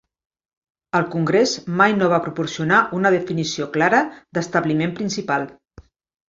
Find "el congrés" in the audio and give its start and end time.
0.99-1.51